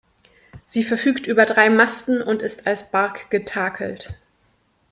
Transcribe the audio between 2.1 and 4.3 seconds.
und ist als Bark getakelt.